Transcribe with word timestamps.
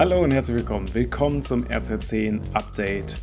Hallo 0.00 0.22
und 0.22 0.30
herzlich 0.30 0.56
willkommen. 0.56 0.88
Willkommen 0.94 1.42
zum 1.42 1.62
RZ10 1.64 2.40
Update. 2.54 3.20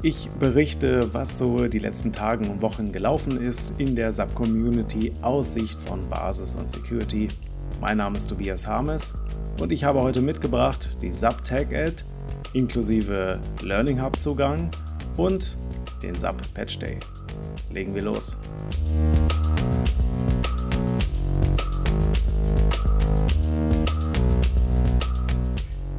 Ich 0.00 0.30
berichte, 0.38 1.12
was 1.12 1.38
so 1.38 1.66
die 1.66 1.80
letzten 1.80 2.12
Tage 2.12 2.48
und 2.48 2.62
Wochen 2.62 2.92
gelaufen 2.92 3.42
ist 3.42 3.80
in 3.80 3.96
der 3.96 4.12
SAP-Community 4.12 5.12
aus 5.22 5.54
Sicht 5.54 5.76
von 5.80 6.08
Basis 6.08 6.54
und 6.54 6.70
Security. 6.70 7.26
Mein 7.80 7.96
Name 7.96 8.16
ist 8.16 8.28
Tobias 8.28 8.64
Harmes 8.64 9.14
und 9.60 9.72
ich 9.72 9.82
habe 9.82 10.02
heute 10.02 10.22
mitgebracht 10.22 10.98
die 11.02 11.10
SAP 11.10 11.44
Tag 11.44 11.74
Ad 11.74 12.04
inklusive 12.52 13.40
Learning 13.64 14.00
Hub 14.00 14.16
Zugang 14.16 14.70
und 15.16 15.58
den 16.00 16.14
SAP 16.14 16.36
Patch 16.54 16.78
Day. 16.78 16.96
Legen 17.72 17.92
wir 17.92 18.02
los. 18.02 18.38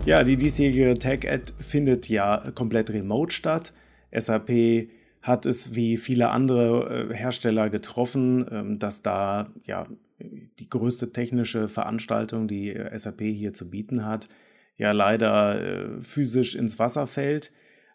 Ja, 0.05 0.23
die 0.23 0.37
diesjährige 0.37 0.93
Tech-Ad 0.93 1.53
findet 1.57 2.09
ja 2.09 2.52
komplett 2.53 2.91
remote 2.91 3.34
statt. 3.34 3.73
SAP 4.16 4.88
hat 5.23 5.47
es 5.47 5.73
wie 5.73 5.97
viele 5.97 6.30
andere 6.30 7.09
äh, 7.09 7.13
Hersteller 7.16 7.71
getroffen, 7.71 8.45
ähm, 8.52 8.77
dass 8.77 9.02
da 9.02 9.52
ja 9.63 9.88
die 10.20 10.70
größte 10.70 11.11
technische 11.11 11.67
Veranstaltung, 11.67 12.47
die 12.47 12.70
äh, 12.70 12.95
SAP 12.95 13.21
hier 13.21 13.53
zu 13.53 13.71
bieten 13.71 14.05
hat, 14.05 14.30
ja 14.77 14.91
leider 14.91 15.59
äh, 15.59 16.02
physisch 16.02 16.53
ins 16.53 16.77
Wasser 16.77 17.08
fällt. 17.08 17.52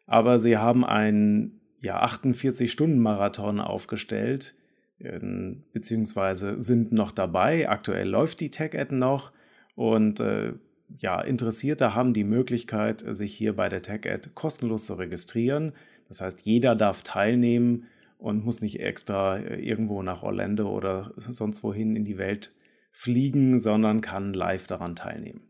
Aber 0.06 0.40
sie 0.40 0.56
haben 0.56 0.84
einen 0.84 1.60
ja, 1.78 2.04
48-Stunden-Marathon 2.04 3.60
aufgestellt, 3.60 4.56
ähm, 4.98 5.62
beziehungsweise 5.72 6.60
sind 6.60 6.90
noch 6.90 7.12
dabei. 7.12 7.68
Aktuell 7.68 8.08
läuft 8.08 8.40
die 8.40 8.50
Tech-Ad 8.50 8.92
noch 8.92 9.30
und 9.76 10.20
ja, 10.98 11.20
Interessierte 11.20 11.94
haben 11.94 12.14
die 12.14 12.24
Möglichkeit, 12.24 13.04
sich 13.06 13.34
hier 13.34 13.54
bei 13.54 13.68
der 13.68 13.82
TechAd 13.82 14.34
kostenlos 14.34 14.86
zu 14.86 14.94
registrieren. 14.94 15.72
Das 16.08 16.20
heißt, 16.20 16.42
jeder 16.42 16.74
darf 16.74 17.02
teilnehmen 17.02 17.86
und 18.18 18.44
muss 18.44 18.60
nicht 18.60 18.80
extra 18.80 19.38
äh, 19.38 19.60
irgendwo 19.60 20.02
nach 20.02 20.22
Orlando 20.22 20.70
oder 20.70 21.12
sonst 21.16 21.62
wohin 21.62 21.96
in 21.96 22.04
die 22.04 22.18
Welt 22.18 22.52
fliegen, 22.90 23.58
sondern 23.58 24.00
kann 24.00 24.32
live 24.32 24.66
daran 24.66 24.96
teilnehmen. 24.96 25.42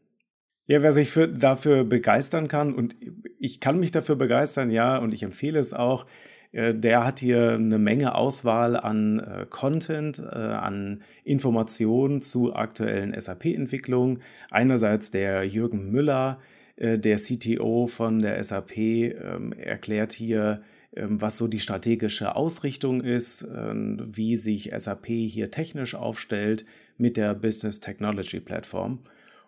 Ja, 0.67 0.83
wer 0.83 0.93
sich 0.93 1.11
für, 1.11 1.27
dafür 1.27 1.85
begeistern 1.85 2.47
kann, 2.47 2.75
und 2.75 2.95
ich 3.39 3.59
kann 3.59 3.81
mich 3.81 3.91
dafür 3.91 4.15
begeistern, 4.15 4.71
ja, 4.71 4.99
und 4.99 5.13
ich 5.13 5.23
empfehle 5.25 5.59
es 5.59 5.75
auch, 5.75 6.07
der 6.53 7.05
hat 7.05 7.21
hier 7.21 7.53
eine 7.53 7.79
Menge 7.79 8.17
Auswahl 8.17 8.77
an 8.77 9.21
äh, 9.21 9.47
Content, 9.49 10.19
äh, 10.19 10.37
an 10.37 11.03
Informationen 11.23 12.21
zu 12.21 12.55
aktuellen 12.55 13.19
SAP-Entwicklungen. 13.19 14.21
Einerseits 14.51 15.13
der 15.13 15.45
Jürgen 15.45 15.91
Müller, 15.91 16.41
der 16.77 17.17
CTO 17.17 17.87
von 17.87 18.21
der 18.21 18.43
SAP, 18.43 18.79
ähm, 18.79 19.53
erklärt 19.53 20.13
hier, 20.13 20.63
ähm, 20.97 21.21
was 21.21 21.37
so 21.37 21.47
die 21.47 21.61
strategische 21.61 22.35
Ausrichtung 22.35 23.03
ist, 23.03 23.47
ähm, 23.55 23.99
wie 24.03 24.39
sich 24.39 24.73
SAP 24.75 25.07
hier 25.07 25.51
technisch 25.51 25.95
aufstellt 25.95 26.65
mit 26.97 27.19
der 27.19 27.35
Business 27.35 27.81
Technology 27.81 28.41
Plattform. 28.41 29.01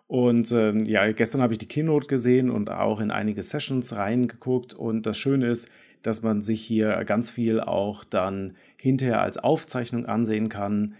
Und 0.07 0.51
ja, 0.51 1.11
gestern 1.11 1.41
habe 1.41 1.53
ich 1.53 1.59
die 1.59 1.67
Keynote 1.67 2.05
gesehen 2.05 2.51
und 2.51 2.69
auch 2.69 2.99
in 2.99 3.09
einige 3.09 3.41
Sessions 3.41 3.95
reingeguckt. 3.95 4.75
Und 4.75 5.07
das 5.07 5.17
Schöne 5.17 5.47
ist, 5.47 5.71
dass 6.03 6.21
man 6.21 6.41
sich 6.41 6.61
hier 6.61 7.03
ganz 7.05 7.31
viel 7.31 7.59
auch 7.59 8.03
dann 8.03 8.55
hinterher 8.79 9.21
als 9.21 9.37
Aufzeichnung 9.37 10.05
ansehen 10.05 10.49
kann. 10.49 10.95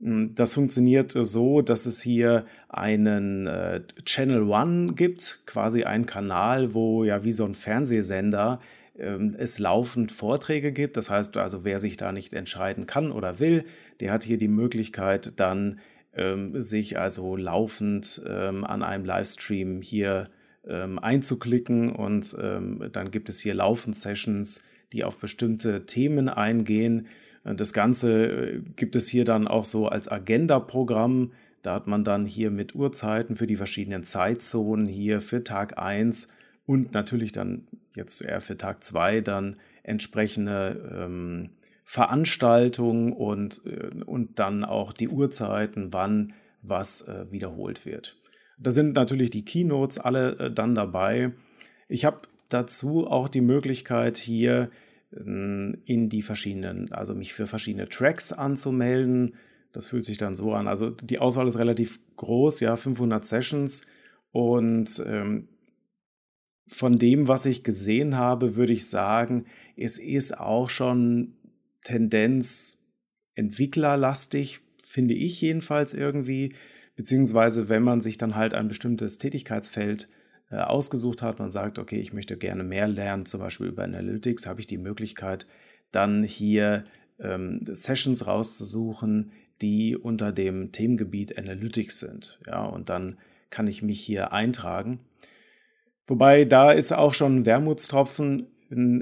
Hm, 0.00 0.34
das 0.34 0.54
funktioniert 0.54 1.12
so, 1.12 1.60
dass 1.60 1.86
es 1.86 2.00
hier 2.00 2.46
einen 2.68 3.46
äh, 3.46 3.82
Channel 4.04 4.44
One 4.44 4.94
gibt, 4.94 5.40
quasi 5.46 5.84
einen 5.84 6.06
Kanal, 6.06 6.72
wo 6.72 7.04
ja 7.04 7.24
wie 7.24 7.32
so 7.32 7.44
ein 7.44 7.54
Fernsehsender 7.54 8.60
ähm, 8.98 9.34
es 9.36 9.58
laufend 9.58 10.12
Vorträge 10.12 10.72
gibt. 10.72 10.96
Das 10.96 11.10
heißt 11.10 11.36
also, 11.36 11.64
wer 11.64 11.78
sich 11.78 11.96
da 11.96 12.12
nicht 12.12 12.32
entscheiden 12.32 12.86
kann 12.86 13.12
oder 13.12 13.40
will, 13.40 13.64
der 14.00 14.12
hat 14.12 14.24
hier 14.24 14.38
die 14.38 14.48
Möglichkeit 14.48 15.38
dann 15.40 15.80
ähm, 16.16 16.62
sich 16.62 16.98
also 16.98 17.36
laufend 17.36 18.22
ähm, 18.26 18.64
an 18.64 18.82
einem 18.82 19.04
Livestream 19.04 19.82
hier 19.82 20.24
zu 20.24 20.43
ähm, 20.68 20.98
einzuklicken 20.98 21.92
und 21.92 22.36
ähm, 22.40 22.88
dann 22.92 23.10
gibt 23.10 23.28
es 23.28 23.40
hier 23.40 23.54
laufend 23.54 23.96
Sessions, 23.96 24.62
die 24.92 25.04
auf 25.04 25.18
bestimmte 25.18 25.86
Themen 25.86 26.28
eingehen. 26.28 27.08
Das 27.44 27.72
Ganze 27.72 28.26
äh, 28.26 28.60
gibt 28.76 28.96
es 28.96 29.08
hier 29.08 29.24
dann 29.24 29.46
auch 29.46 29.64
so 29.64 29.88
als 29.88 30.08
Agenda-Programm. 30.08 31.32
Da 31.62 31.74
hat 31.74 31.86
man 31.86 32.04
dann 32.04 32.26
hier 32.26 32.50
mit 32.50 32.74
Uhrzeiten 32.74 33.36
für 33.36 33.46
die 33.46 33.56
verschiedenen 33.56 34.04
Zeitzonen 34.04 34.86
hier 34.86 35.20
für 35.20 35.44
Tag 35.44 35.78
1 35.78 36.28
und 36.66 36.94
natürlich 36.94 37.32
dann 37.32 37.66
jetzt 37.94 38.22
eher 38.22 38.40
für 38.40 38.56
Tag 38.56 38.82
2 38.82 39.20
dann 39.20 39.56
entsprechende 39.82 40.90
ähm, 40.94 41.50
Veranstaltungen 41.84 43.12
und, 43.12 43.62
äh, 43.66 43.90
und 44.04 44.38
dann 44.38 44.64
auch 44.64 44.92
die 44.92 45.08
Uhrzeiten, 45.08 45.92
wann 45.92 46.32
was 46.62 47.02
äh, 47.02 47.30
wiederholt 47.30 47.84
wird. 47.84 48.16
Da 48.58 48.70
sind 48.70 48.94
natürlich 48.94 49.30
die 49.30 49.44
Keynotes 49.44 49.98
alle 49.98 50.38
äh, 50.38 50.50
dann 50.50 50.74
dabei. 50.74 51.32
Ich 51.88 52.04
habe 52.04 52.22
dazu 52.48 53.06
auch 53.06 53.28
die 53.28 53.40
Möglichkeit 53.40 54.16
hier 54.16 54.70
äh, 55.12 55.18
in 55.18 56.08
die 56.08 56.22
verschiedenen, 56.22 56.92
also 56.92 57.14
mich 57.14 57.34
für 57.34 57.46
verschiedene 57.46 57.88
Tracks 57.88 58.32
anzumelden. 58.32 59.34
Das 59.72 59.88
fühlt 59.88 60.04
sich 60.04 60.18
dann 60.18 60.34
so 60.34 60.54
an. 60.54 60.68
Also 60.68 60.90
die 60.90 61.18
Auswahl 61.18 61.48
ist 61.48 61.58
relativ 61.58 61.98
groß, 62.16 62.60
ja, 62.60 62.76
500 62.76 63.24
Sessions. 63.24 63.82
Und 64.30 65.02
ähm, 65.06 65.48
von 66.66 66.98
dem, 66.98 67.28
was 67.28 67.46
ich 67.46 67.64
gesehen 67.64 68.16
habe, 68.16 68.56
würde 68.56 68.72
ich 68.72 68.88
sagen, 68.88 69.46
es 69.76 69.98
ist 69.98 70.38
auch 70.38 70.70
schon 70.70 71.34
Tendenz 71.82 72.84
entwicklerlastig, 73.34 74.60
finde 74.86 75.14
ich 75.14 75.40
jedenfalls 75.40 75.92
irgendwie 75.92 76.54
beziehungsweise 76.96 77.68
wenn 77.68 77.82
man 77.82 78.00
sich 78.00 78.18
dann 78.18 78.34
halt 78.34 78.54
ein 78.54 78.68
bestimmtes 78.68 79.18
Tätigkeitsfeld 79.18 80.08
äh, 80.50 80.56
ausgesucht 80.56 81.22
hat, 81.22 81.38
man 81.38 81.50
sagt, 81.50 81.78
okay, 81.78 81.98
ich 81.98 82.12
möchte 82.12 82.36
gerne 82.36 82.64
mehr 82.64 82.88
lernen, 82.88 83.26
zum 83.26 83.40
Beispiel 83.40 83.66
über 83.66 83.84
Analytics, 83.84 84.46
habe 84.46 84.60
ich 84.60 84.66
die 84.66 84.78
Möglichkeit, 84.78 85.46
dann 85.90 86.22
hier 86.22 86.84
ähm, 87.18 87.60
Sessions 87.66 88.26
rauszusuchen, 88.26 89.32
die 89.62 89.96
unter 89.96 90.32
dem 90.32 90.72
Themengebiet 90.72 91.38
Analytics 91.38 92.00
sind. 92.00 92.40
Ja, 92.46 92.64
und 92.64 92.88
dann 92.88 93.18
kann 93.50 93.66
ich 93.66 93.82
mich 93.82 94.00
hier 94.00 94.32
eintragen. 94.32 94.98
Wobei 96.06 96.44
da 96.44 96.72
ist 96.72 96.92
auch 96.92 97.14
schon 97.14 97.36
ein 97.36 97.46
Wermutstropfen. 97.46 98.48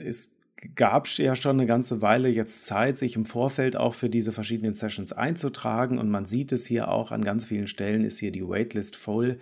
Es 0.05 0.32
gab 0.75 1.09
ja 1.19 1.35
schon 1.35 1.59
eine 1.59 1.67
ganze 1.67 2.03
Weile 2.03 2.29
jetzt 2.29 2.67
Zeit, 2.67 2.99
sich 2.99 3.17
im 3.17 3.25
Vorfeld 3.25 3.77
auch 3.77 3.95
für 3.95 4.09
diese 4.09 4.33
verschiedenen 4.33 4.75
Sessions 4.75 5.13
einzutragen 5.13 5.99
und 5.99 6.11
man 6.11 6.25
sieht 6.25 6.53
es 6.53 6.67
hier 6.67 6.89
auch 6.89 7.11
an 7.11 7.25
ganz 7.25 7.45
vielen 7.45 7.67
Stellen 7.67 8.05
ist 8.05 8.19
hier 8.19 8.33
die 8.33 8.47
Waitlist 8.47 8.97
voll. 8.97 9.39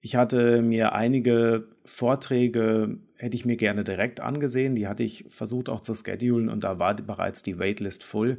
Ich 0.00 0.16
hatte 0.16 0.62
mir 0.62 0.92
einige 0.92 1.68
Vorträge, 1.84 2.98
hätte 3.16 3.36
ich 3.36 3.44
mir 3.44 3.56
gerne 3.56 3.84
direkt 3.84 4.20
angesehen, 4.20 4.74
die 4.74 4.88
hatte 4.88 5.02
ich 5.02 5.26
versucht 5.28 5.68
auch 5.68 5.80
zu 5.80 5.94
schedulen 5.94 6.48
und 6.48 6.64
da 6.64 6.78
war 6.78 6.94
bereits 6.94 7.42
die 7.42 7.58
Waitlist 7.58 8.02
voll. 8.04 8.36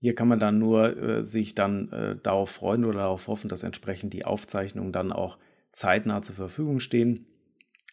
Hier 0.00 0.14
kann 0.14 0.28
man 0.28 0.38
dann 0.38 0.58
nur 0.58 0.96
äh, 0.96 1.24
sich 1.24 1.54
dann 1.54 1.90
äh, 1.90 2.16
darauf 2.22 2.50
freuen 2.50 2.84
oder 2.84 3.00
darauf 3.00 3.28
hoffen, 3.28 3.48
dass 3.48 3.62
entsprechend 3.62 4.12
die 4.12 4.24
Aufzeichnungen 4.24 4.92
dann 4.92 5.12
auch 5.12 5.38
zeitnah 5.72 6.22
zur 6.22 6.36
Verfügung 6.36 6.80
stehen. 6.80 7.26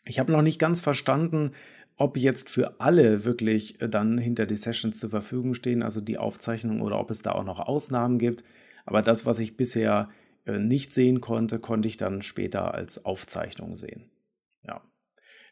Ich 0.06 0.20
habe 0.20 0.32
noch 0.32 0.42
nicht 0.42 0.60
ganz 0.60 0.82
verstanden, 0.82 1.52
ob 1.98 2.18
jetzt 2.18 2.50
für 2.50 2.80
alle 2.80 3.26
wirklich 3.26 3.82
äh, 3.82 3.90
dann 3.90 4.18
hinter 4.18 4.46
die 4.46 4.56
Sessions 4.56 5.00
zur 5.00 5.10
Verfügung 5.10 5.54
stehen, 5.54 5.84
also 5.84 6.02
die 6.02 6.18
Aufzeichnung, 6.18 6.82
oder 6.82 7.00
ob 7.00 7.12
es 7.12 7.22
da 7.22 7.34
auch 7.34 7.44
noch 7.44 7.60
Ausnahmen 7.60 8.18
gibt. 8.18 8.44
Aber 8.86 9.02
das, 9.02 9.26
was 9.26 9.40
ich 9.40 9.56
bisher 9.56 10.10
äh, 10.46 10.58
nicht 10.60 10.94
sehen 10.94 11.22
konnte, 11.22 11.60
konnte 11.60 11.88
ich 11.88 11.98
dann 11.98 12.22
später 12.22 12.74
als 12.74 13.06
Aufzeichnung 13.06 13.76
sehen. 13.76 14.10
Ja. 14.64 14.82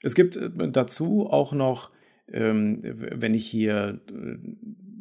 Es 0.02 0.16
gibt 0.16 0.36
äh, 0.36 0.50
dazu 0.72 1.28
auch 1.30 1.54
noch, 1.54 1.92
ähm, 2.32 2.80
wenn 2.82 3.34
ich 3.34 3.46
hier 3.46 4.00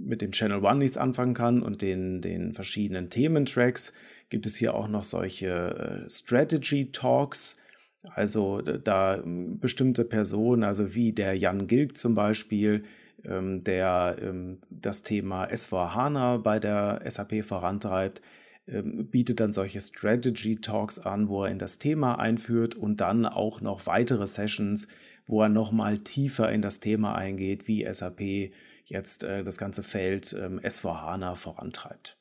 mit 0.03 0.20
dem 0.20 0.32
Channel 0.32 0.64
One 0.64 0.79
nichts 0.79 0.97
anfangen 0.97 1.35
kann 1.35 1.62
und 1.62 1.82
den, 1.82 2.20
den 2.20 2.55
verschiedenen 2.55 3.09
Thementracks, 3.09 3.93
gibt 4.31 4.47
es 4.47 4.56
hier 4.56 4.75
auch 4.75 4.88
noch 4.88 5.05
solche 5.05 6.06
Strategy 6.09 6.91
Talks 6.91 7.59
also 8.08 8.62
da 8.62 9.23
bestimmte 9.25 10.05
Personen, 10.05 10.64
also 10.64 10.94
wie 10.94 11.12
der 11.12 11.35
Jan 11.35 11.67
Gilg 11.67 11.99
zum 11.99 12.14
Beispiel, 12.14 12.85
ähm, 13.25 13.62
der 13.64 14.17
ähm, 14.20 14.58
das 14.70 15.02
Thema 15.02 15.47
S4HANA 15.47 16.38
bei 16.38 16.58
der 16.58 17.02
SAP 17.06 17.44
vorantreibt, 17.44 18.23
ähm, 18.67 19.08
bietet 19.11 19.41
dann 19.41 19.52
solche 19.52 19.81
Strategy 19.81 20.56
Talks 20.56 20.99
an, 20.99 21.29
wo 21.29 21.44
er 21.44 21.50
in 21.50 21.58
das 21.58 21.79
Thema 21.79 22.19
einführt 22.19 22.75
und 22.75 23.02
dann 23.02 23.26
auch 23.26 23.61
noch 23.61 23.87
weitere 23.87 24.26
Sessions, 24.26 24.88
wo 25.26 25.43
er 25.43 25.50
nochmal 25.50 25.99
tiefer 25.99 26.50
in 26.50 26.62
das 26.62 26.81
Thema 26.81 27.14
eingeht, 27.14 27.69
wie 27.69 27.87
SAP 27.93 28.52
jetzt 28.85 29.25
äh, 29.25 29.44
das 29.44 29.58
ganze 29.58 29.82
Feld 29.82 30.25
S4HANA 30.25 31.35
vorantreibt. 31.37 32.17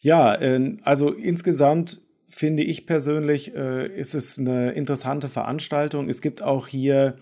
Ja, 0.00 0.38
also 0.84 1.12
insgesamt 1.12 2.00
finde 2.28 2.62
ich 2.62 2.86
persönlich, 2.86 3.54
äh, 3.54 3.86
ist 3.98 4.14
es 4.14 4.38
eine 4.38 4.72
interessante 4.72 5.28
Veranstaltung. 5.28 6.08
Es 6.08 6.20
gibt 6.20 6.42
auch 6.42 6.68
hier, 6.68 7.16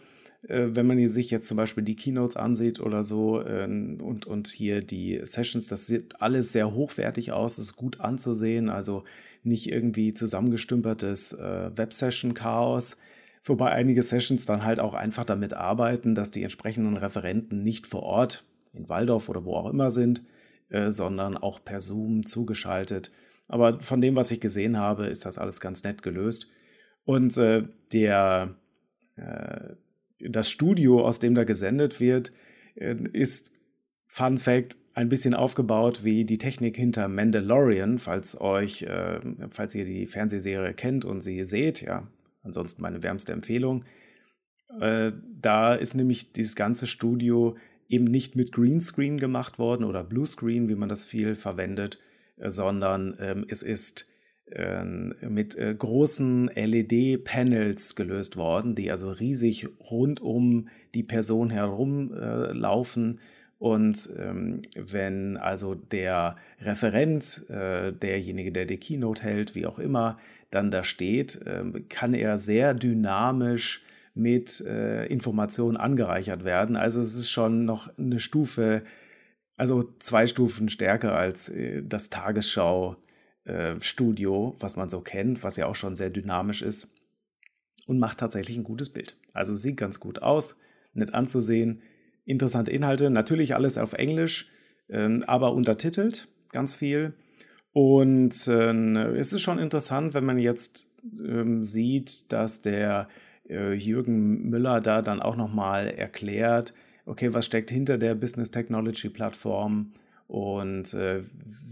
äh, 0.49 0.67
wenn 0.71 0.87
man 0.87 1.09
sich 1.09 1.31
jetzt 1.31 1.47
zum 1.47 1.57
Beispiel 1.57 1.85
die 1.85 1.95
Keynotes 1.95 2.37
ansieht 2.37 2.81
oder 2.81 3.03
so 3.05 3.41
äh, 3.41 3.65
und, 3.65 4.27
und 4.27 4.49
hier 4.49 4.83
die 4.83 5.21
Sessions, 5.23 5.69
das 5.69 5.87
sieht 5.87 6.21
alles 6.21 6.53
sehr 6.53 6.75
hochwertig 6.75 7.33
aus, 7.33 7.59
ist 7.59 7.77
gut 7.77 8.01
anzusehen, 8.01 8.69
also 8.69 9.05
nicht 9.45 9.71
irgendwie 9.71 10.13
zusammengestümpertes 10.13 11.35
äh, 11.35 11.71
Web-Session-Chaos. 11.77 12.97
Wobei 13.45 13.71
einige 13.71 14.03
Sessions 14.03 14.45
dann 14.45 14.65
halt 14.65 14.81
auch 14.81 14.95
einfach 14.95 15.25
damit 15.25 15.55
arbeiten, 15.55 16.17
dass 16.17 16.33
die 16.33 16.43
entsprechenden 16.43 16.97
Referenten 16.97 17.63
nicht 17.63 17.87
vor 17.87 18.03
Ort 18.03 18.45
in 18.75 18.89
Waldorf 18.89 19.29
oder 19.29 19.45
wo 19.45 19.55
auch 19.55 19.71
immer 19.71 19.93
sind, 19.93 20.23
äh, 20.69 20.91
sondern 20.91 21.37
auch 21.37 21.65
per 21.65 21.79
Zoom 21.79 22.27
zugeschaltet 22.27 23.13
aber 23.49 23.81
von 23.81 24.01
dem, 24.01 24.17
was 24.17 24.31
ich 24.31 24.41
gesehen 24.41 24.79
habe, 24.79 25.07
ist 25.07 25.25
das 25.25 25.39
alles 25.39 25.61
ganz 25.61 25.85
nett 25.85 26.03
gelöst. 26.03 26.49
Und 27.05 27.37
äh, 27.39 27.65
der, 27.93 28.57
äh, 29.17 29.75
das 30.19 30.51
Studio, 30.51 31.05
aus 31.05 31.19
dem 31.19 31.35
da 31.35 31.45
gesendet 31.45 32.01
wird, 32.01 32.33
äh, 32.75 32.97
ist, 33.13 33.53
Fun 34.07 34.39
Fact, 34.39 34.77
ein 34.95 35.09
bisschen 35.11 35.35
aufgebaut 35.35 36.05
wie 36.05 36.25
die 36.25 36.39
Technik 36.39 36.77
hinter 36.77 37.07
Mandalorian, 37.09 37.99
falls 37.99 38.41
euch, 38.41 38.83
äh, 38.83 39.21
falls 39.51 39.75
ihr 39.75 39.85
die 39.85 40.07
Fernsehserie 40.07 40.73
kennt 40.73 41.05
und 41.05 41.21
sie 41.21 41.45
seht, 41.45 41.83
ja, 41.83 42.09
ansonsten 42.43 42.81
meine 42.83 43.03
wärmste 43.03 43.33
Empfehlung. 43.33 43.85
Äh, 44.81 45.13
da 45.39 45.75
ist 45.75 45.95
nämlich 45.95 46.33
dieses 46.33 46.57
ganze 46.57 46.87
Studio 46.87 47.57
eben 47.89 48.07
nicht 48.07 48.37
mit 48.37 48.53
Greenscreen 48.53 49.19
gemacht 49.19 49.59
worden 49.59 49.85
oder 49.85 50.03
Bluescreen, 50.03 50.69
wie 50.69 50.75
man 50.75 50.89
das 50.89 51.05
viel 51.05 51.35
verwendet, 51.35 51.99
sondern 52.39 53.17
ähm, 53.21 53.45
es 53.49 53.63
ist 53.63 54.07
äh, 54.53 54.85
mit 54.85 55.59
äh, 55.59 55.75
großen 55.75 56.49
LED-Panels 56.55 57.97
gelöst 57.97 58.37
worden, 58.37 58.77
die 58.77 58.93
also 58.93 59.11
riesig 59.11 59.69
rund 59.91 60.21
um 60.21 60.69
die 60.95 61.03
Person 61.03 61.51
herum 61.51 62.13
äh. 62.13 63.19
Und 63.59 64.09
ähm, 64.17 64.63
wenn 64.77 65.37
also 65.37 65.75
der 65.75 66.37
Referent, 66.61 67.45
äh, 67.51 67.93
derjenige, 67.93 68.53
der 68.53 68.67
die 68.67 68.77
Keynote 68.77 69.25
hält, 69.25 69.57
wie 69.57 69.67
auch 69.67 69.81
immer, 69.81 70.17
dann 70.53 70.71
da 70.71 70.85
steht, 70.85 71.41
ähm, 71.45 71.87
kann 71.89 72.15
er 72.15 72.39
sehr 72.39 72.73
dynamisch 72.73 73.83
mit 74.15 74.61
Informationen 74.61 75.77
angereichert 75.77 76.43
werden. 76.43 76.75
Also 76.75 77.03
es 77.03 77.17
ist 77.17 77.29
schon 77.29 77.67
noch 77.67 77.91
eine 77.99 78.19
Stufe 78.19 78.83
also 79.57 79.83
zwei 79.99 80.27
Stufen 80.27 80.69
stärker 80.69 81.17
als 81.17 81.49
äh, 81.49 81.83
das 81.83 82.11
Tagesschau-Studio, 82.11 84.55
äh, 84.57 84.63
was 84.63 84.77
man 84.77 84.91
so 84.91 85.01
kennt, 85.01 85.43
was 85.43 85.57
ja 85.57 85.67
auch 85.67 85.75
schon 85.75 85.97
sehr 85.97 86.11
dynamisch 86.11 86.61
ist 86.63 86.95
und 87.87 87.99
macht 87.99 88.19
tatsächlich 88.19 88.59
ein 88.59 88.65
gutes 88.65 88.91
Bild. 88.91 89.17
Also 89.33 89.55
sieht 89.55 89.79
ganz 89.79 89.99
gut 89.99 90.21
aus, 90.23 90.59
nett 90.93 91.15
anzusehen, 91.15 91.81
interessante 92.25 92.71
Inhalte, 92.71 93.09
natürlich 93.11 93.55
alles 93.55 93.79
auf 93.79 93.95
Englisch, 93.95 94.51
ähm, 94.89 95.25
aber 95.27 95.53
untertitelt 95.53 96.29
ganz 96.53 96.75
viel. 96.75 97.15
Und 97.73 98.47
äh, 98.49 99.17
es 99.17 99.33
ist 99.33 99.43
schon 99.43 99.59
interessant, 99.59 100.15
wenn 100.15 100.25
man 100.25 100.39
jetzt 100.39 100.95
ähm, 101.05 101.65
sieht, 101.65 102.31
dass 102.33 102.63
der 102.63 103.09
Jürgen 103.49 104.51
Müller 104.51 104.81
da 104.81 105.03
dann 105.03 105.23
auch 105.23 105.37
nochmal 105.37 105.87
erklärt, 105.87 106.75
okay, 107.07 107.33
was 107.33 107.47
steckt 107.47 107.71
hinter 107.71 107.99
der 107.99 108.15
Business 108.15 108.51
Technology 108.51 109.09
Plattform 109.09 109.93
und 110.29 110.93
äh, 110.95 111.23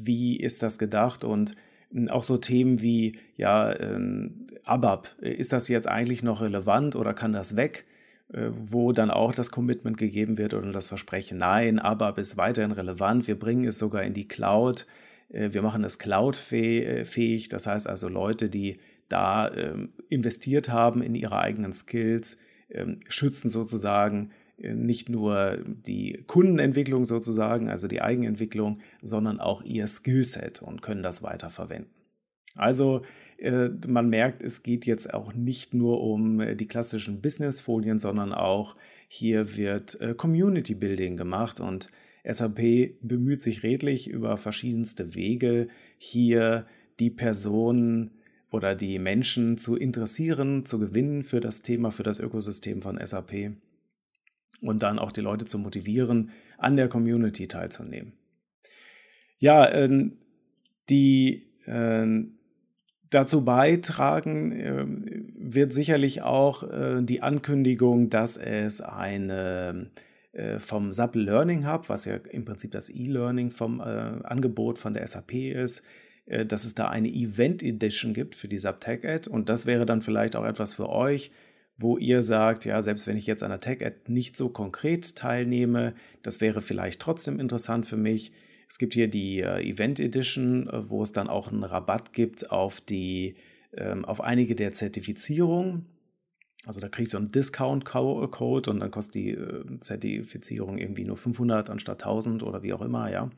wie 0.03 0.37
ist 0.37 0.63
das 0.63 0.79
gedacht 0.79 1.25
und 1.25 1.55
hm, 1.93 2.09
auch 2.09 2.23
so 2.23 2.37
Themen 2.37 2.81
wie, 2.81 3.19
ja, 3.37 3.73
äh, 3.73 4.31
ABAP, 4.65 5.09
ist 5.21 5.53
das 5.53 5.69
jetzt 5.69 5.89
eigentlich 5.89 6.23
noch 6.23 6.41
relevant 6.41 6.97
oder 6.97 7.13
kann 7.13 7.33
das 7.33 7.57
weg? 7.57 7.85
Äh, 8.33 8.49
wo 8.51 8.93
dann 8.93 9.11
auch 9.11 9.35
das 9.35 9.51
Commitment 9.51 9.99
gegeben 9.99 10.39
wird 10.39 10.55
oder 10.55 10.73
das 10.73 10.89
Versprechen, 10.89 11.39
nein, 11.39 11.79
ABAP 11.79 12.19
ist 12.19 12.37
weiterhin 12.37 12.73
relevant, 12.73 13.29
wir 13.29 13.39
bringen 13.39 13.67
es 13.67 13.79
sogar 13.79 14.03
in 14.03 14.15
die 14.15 14.27
Cloud, 14.27 14.87
äh, 15.29 15.53
wir 15.53 15.61
machen 15.61 15.85
es 15.85 15.99
cloudfähig, 15.99 17.49
das 17.49 17.67
heißt 17.67 17.87
also 17.87 18.09
Leute, 18.09 18.49
die 18.49 18.79
da 19.09 19.53
ähm, 19.53 19.91
investiert 20.09 20.71
haben 20.71 21.03
in 21.03 21.15
ihre 21.15 21.39
eigenen 21.39 21.73
Skills, 21.75 22.39
ähm, 22.71 23.01
schützen 23.09 23.51
sozusagen 23.51 24.31
nicht 24.59 25.09
nur 25.09 25.59
die 25.67 26.25
Kundenentwicklung 26.27 27.05
sozusagen, 27.05 27.69
also 27.69 27.89
die 27.89 28.03
Eigenentwicklung, 28.03 28.81
sondern 29.03 29.41
auch 29.41 29.63
ihr 29.63 29.87
Skillset 29.87 30.63
und 30.63 30.83
können 30.83 31.03
das 31.03 31.23
weiterverwenden. 31.23 31.91
Also 32.57 33.03
äh, 33.39 33.69
man 33.87 34.09
merkt, 34.09 34.43
es 34.43 34.63
geht 34.63 34.87
jetzt 34.87 35.13
auch 35.13 35.35
nicht 35.35 35.75
nur 35.75 36.01
um 36.01 36.41
äh, 36.41 36.55
die 36.55 36.67
klassischen 36.67 37.21
Business-Folien, 37.21 37.99
sondern 37.99 38.33
auch 38.33 38.75
hier 39.09 39.57
wird 39.57 40.01
äh, 40.01 40.15
Community 40.15 40.75
Building 40.75 41.17
gemacht 41.17 41.61
und 41.61 41.91
SAP 42.27 42.97
bemüht 43.03 43.43
sich 43.43 43.63
redlich 43.63 44.09
über 44.09 44.37
verschiedenste 44.37 45.15
Wege, 45.15 45.69
hier 45.99 46.67
die 47.01 47.11
Personen 47.11 48.13
oder 48.51 48.75
die 48.75 48.99
Menschen 48.99 49.59
zu 49.59 49.77
interessieren, 49.77 50.65
zu 50.65 50.79
gewinnen 50.79 51.23
für 51.25 51.41
das 51.41 51.61
Thema, 51.61 51.91
für 51.91 52.05
das 52.05 52.21
Ökosystem 52.21 52.83
von 52.83 53.05
SAP 53.05 53.53
und 54.69 54.83
dann 54.83 54.99
auch 54.99 55.13
die 55.13 55.21
Leute 55.21 55.45
zu 55.45 55.59
motivieren, 55.59 56.31
an 56.59 56.77
der 56.77 56.89
Community 56.89 57.47
teilzunehmen. 57.47 58.13
Ja, 59.39 59.67
äh, 59.67 60.11
die 60.89 61.47
äh, 61.67 62.25
dazu 63.11 63.45
beitragen 63.45 64.53
äh, 64.53 64.85
wird 65.37 65.73
sicherlich 65.73 66.23
auch 66.23 66.63
äh, 66.63 67.03
die 67.03 67.23
Ankündigung, 67.23 68.11
dass 68.11 68.37
es 68.37 68.81
eine 68.81 69.91
äh, 70.33 70.59
vom 70.59 70.93
SAP 70.93 71.15
Learning 71.17 71.71
Hub, 71.71 71.89
was 71.89 72.07
ja 72.07 72.17
im 72.31 72.45
Prinzip 72.45 72.73
das 72.73 72.91
E-Learning 72.91 73.51
vom 73.51 73.81
äh, 73.81 73.85
Angebot 73.85 74.79
von 74.79 74.95
der 74.95 75.07
SAP 75.07 75.35
ist, 75.35 75.83
dass 76.27 76.65
es 76.65 76.75
da 76.75 76.89
eine 76.89 77.11
Event 77.11 77.63
Edition 77.63 78.15
gibt 78.15 78.35
für 78.35 78.49
die 78.49 78.57
SAP 78.57 78.81
Tech 78.81 79.07
Ad 79.07 79.29
und 79.29 79.51
das 79.51 79.67
wäre 79.67 79.85
dann 79.85 80.01
vielleicht 80.01 80.37
auch 80.37 80.47
etwas 80.47 80.73
für 80.73 80.89
euch, 80.89 81.31
wo 81.77 81.99
ihr 81.99 82.23
sagt, 82.23 82.65
ja, 82.65 82.81
selbst 82.83 83.07
wenn 83.07 83.17
ich 83.17 83.27
jetzt 83.27 83.43
an 83.43 83.51
der 83.51 83.61
Tech-Ad 83.61 83.97
nicht 84.07 84.37
so 84.37 84.49
konkret 84.49 85.17
teilnehme, 85.17 85.95
das 86.23 86.41
wäre 86.41 86.61
vielleicht 86.61 87.01
trotzdem 87.01 87.41
interessant 87.41 87.87
für 87.87 87.97
mich. 87.97 88.33
Es 88.69 88.79
gibt 88.79 88.95
hier 88.95 89.09
die 89.09 89.41
äh, 89.41 89.61
Event 89.63 89.99
Edition, 89.99 90.69
äh, 90.69 90.89
wo 90.89 91.03
es 91.03 91.13
dann 91.13 91.29
auch 91.29 91.51
einen 91.51 91.65
Rabatt 91.65 92.13
gibt 92.13 92.51
auf 92.51 92.81
die, 92.81 93.37
ähm, 93.77 94.05
auf 94.05 94.21
einige 94.21 94.55
der 94.55 94.73
Zertifizierungen. 94.73 95.87
Also 96.65 96.81
da 96.81 96.89
ich 96.99 97.11
so 97.11 97.19
einen 97.19 97.29
Discount-Code 97.29 98.71
und 98.71 98.81
dann 98.81 98.91
kostet 98.91 99.15
die 99.17 99.31
äh, 99.31 99.81
Zertifizierung 99.81 100.79
irgendwie 100.79 101.05
nur 101.05 101.17
500 101.17 101.71
anstatt 101.71 102.05
1000 102.05 102.43
oder 102.43 102.63
wie 102.63 102.73
auch 102.73 102.83
immer, 102.83 103.11
ja. 103.11 103.31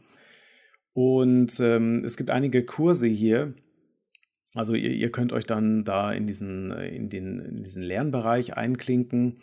Und 0.93 1.59
ähm, 1.61 2.05
es 2.05 2.17
gibt 2.17 2.31
einige 2.31 2.65
Kurse 2.65 3.07
hier, 3.07 3.55
also 4.55 4.75
ihr, 4.75 4.91
ihr, 4.91 5.11
könnt 5.11 5.33
euch 5.33 5.45
dann 5.45 5.85
da 5.85 6.13
in 6.13 6.27
diesen, 6.27 6.71
äh, 6.71 6.89
in 6.89 7.09
den, 7.09 7.39
in 7.41 7.63
diesen 7.63 7.83
Lernbereich 7.83 8.57
einklinken 8.57 9.37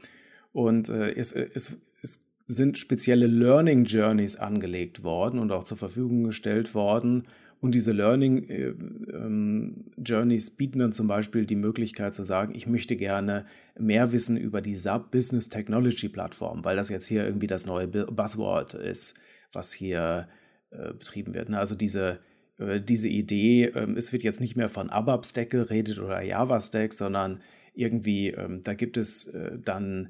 und 0.52 0.90
äh, 0.90 1.12
es, 1.12 1.32
äh, 1.32 1.50
es, 1.54 1.78
es 2.02 2.26
sind 2.48 2.78
spezielle 2.78 3.28
Learning 3.28 3.86
Journeys 3.86 4.36
angelegt 4.36 5.04
worden 5.04 5.40
und 5.40 5.52
auch 5.52 5.64
zur 5.64 5.78
Verfügung 5.78 6.24
gestellt 6.24 6.74
worden. 6.74 7.24
Und 7.60 7.76
diese 7.76 7.94
Learning 7.94 8.44
äh, 8.50 8.74
ähm, 9.14 9.86
Journeys 9.98 10.50
bieten 10.52 10.80
dann 10.80 10.92
zum 10.92 11.08
Beispiel 11.08 11.46
die 11.46 11.56
Möglichkeit 11.56 12.14
zu 12.14 12.24
sagen, 12.24 12.54
ich 12.56 12.68
möchte 12.68 12.98
gerne 12.98 13.46
mehr 13.80 14.12
wissen 14.12 14.36
über 14.36 14.62
die 14.62 14.76
SAP 14.76 15.12
Business 15.12 15.48
Technology 15.48 16.10
Plattform, 16.10 16.66
weil 16.66 16.76
das 16.76 16.90
jetzt 16.90 17.08
hier 17.08 17.26
irgendwie 17.26 17.48
das 17.48 17.66
neue 17.66 17.88
Buzzword 17.88 18.74
ist, 18.74 19.18
was 19.54 19.72
hier 19.72 20.28
äh, 20.72 20.92
betrieben 20.92 21.34
wird. 21.34 21.50
Ne? 21.50 21.58
Also 21.58 21.76
diese 21.76 22.20
äh, 22.58 22.80
diese 22.82 23.10
Idee, 23.10 23.66
ähm, 23.76 23.98
es 23.98 24.12
wird 24.12 24.24
jetzt 24.24 24.42
nicht 24.42 24.56
mehr 24.56 24.70
von 24.70 24.90
ABAP-Stack 24.90 25.50
geredet 25.50 26.00
oder 26.00 26.22
Java-Stack, 26.22 26.94
sondern 26.94 27.40
irgendwie, 27.74 28.30
ähm, 28.30 28.62
da 28.64 28.74
gibt 28.74 28.98
es 28.98 29.28
äh, 29.28 29.58
dann, 29.64 30.10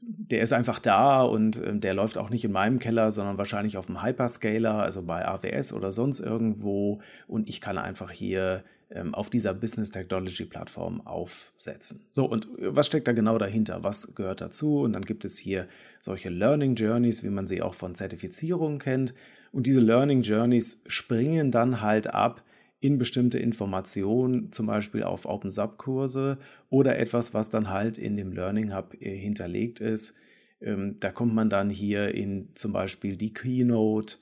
der 0.00 0.42
ist 0.42 0.52
einfach 0.52 0.78
da 0.78 1.22
und 1.22 1.62
ähm, 1.64 1.80
der 1.80 1.94
läuft 1.94 2.18
auch 2.18 2.30
nicht 2.30 2.44
in 2.44 2.52
meinem 2.52 2.78
Keller, 2.78 3.10
sondern 3.10 3.38
wahrscheinlich 3.38 3.76
auf 3.76 3.86
dem 3.86 4.02
Hyperscaler, 4.02 4.74
also 4.74 5.02
bei 5.02 5.26
AWS 5.26 5.72
oder 5.72 5.92
sonst 5.92 6.20
irgendwo. 6.20 7.00
Und 7.28 7.48
ich 7.48 7.60
kann 7.60 7.78
einfach 7.78 8.10
hier 8.10 8.64
auf 9.12 9.30
dieser 9.30 9.54
Business 9.54 9.90
Technology 9.90 10.44
Plattform 10.44 11.00
aufsetzen. 11.06 12.02
So, 12.10 12.26
und 12.26 12.44
äh, 12.58 12.76
was 12.76 12.88
steckt 12.88 13.08
da 13.08 13.12
genau 13.12 13.38
dahinter? 13.38 13.82
Was 13.82 14.14
gehört 14.14 14.42
dazu? 14.42 14.82
Und 14.82 14.92
dann 14.92 15.06
gibt 15.06 15.24
es 15.24 15.38
hier 15.38 15.66
solche 15.98 16.28
Learning 16.28 16.74
Journeys, 16.74 17.24
wie 17.24 17.30
man 17.30 17.46
sie 17.46 17.62
auch 17.62 17.72
von 17.72 17.94
Zertifizierungen 17.94 18.78
kennt. 18.78 19.14
Und 19.52 19.66
diese 19.66 19.80
Learning 19.80 20.22
Journeys 20.22 20.82
springen 20.86 21.50
dann 21.50 21.82
halt 21.82 22.08
ab 22.08 22.42
in 22.80 22.98
bestimmte 22.98 23.38
Informationen, 23.38 24.50
zum 24.50 24.66
Beispiel 24.66 25.04
auf 25.04 25.24
OpenSub-Kurse 25.24 26.38
oder 26.68 26.98
etwas, 26.98 27.32
was 27.32 27.48
dann 27.48 27.70
halt 27.70 27.96
in 27.96 28.16
dem 28.16 28.32
Learning 28.32 28.74
Hub 28.74 28.94
äh, 29.00 29.16
hinterlegt 29.16 29.78
ist. 29.78 30.16
Ähm, 30.60 30.96
da 30.98 31.12
kommt 31.12 31.34
man 31.34 31.48
dann 31.48 31.70
hier 31.70 32.12
in 32.12 32.48
zum 32.54 32.72
Beispiel 32.72 33.16
die 33.16 33.32
Keynote 33.32 34.16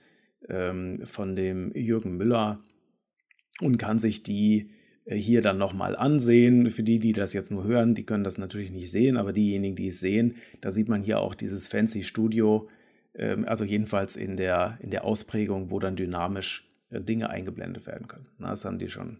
ähm, 0.49 1.01
von 1.05 1.37
dem 1.37 1.73
Jürgen 1.75 2.19
Müller 2.19 2.59
und 3.63 3.79
kann 3.79 3.99
sich 3.99 4.23
die 4.23 4.71
äh, 5.05 5.17
hier 5.17 5.41
dann 5.41 5.57
nochmal 5.57 5.97
ansehen. 5.97 6.69
Für 6.69 6.83
die, 6.83 6.99
die 6.99 7.13
das 7.13 7.33
jetzt 7.33 7.51
nur 7.51 7.65
hören, 7.65 7.95
die 7.95 8.05
können 8.05 8.25
das 8.25 8.37
natürlich 8.37 8.71
nicht 8.71 8.91
sehen, 8.91 9.17
aber 9.17 9.33
diejenigen, 9.33 9.77
die 9.77 9.89
es 9.89 10.01
sehen, 10.01 10.37
da 10.61 10.71
sieht 10.71 10.89
man 10.89 11.03
hier 11.03 11.21
auch 11.21 11.35
dieses 11.35 11.67
Fancy 11.67 12.03
Studio, 12.03 12.67
also 13.47 13.65
jedenfalls 13.65 14.17
in 14.17 14.37
der, 14.37 14.79
in 14.81 14.91
der 14.91 15.05
Ausprägung, 15.05 15.71
wo 15.71 15.79
dann 15.79 15.97
dynamisch 15.97 16.67
äh, 16.91 17.01
Dinge 17.01 17.31
eingeblendet 17.31 17.87
werden 17.87 18.09
können. 18.09 18.29
Das 18.39 18.65
haben 18.65 18.79
die 18.79 18.89
schon 18.89 19.19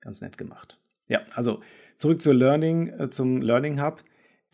ganz 0.00 0.20
nett 0.20 0.38
gemacht. 0.38 0.78
Ja, 1.08 1.20
also 1.34 1.60
zurück 1.96 2.22
zur 2.22 2.34
Learning, 2.34 2.88
äh, 2.88 3.10
zum 3.10 3.40
Learning 3.40 3.82
Hub. 3.82 4.02